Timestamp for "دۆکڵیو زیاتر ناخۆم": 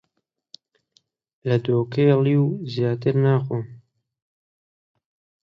1.65-3.63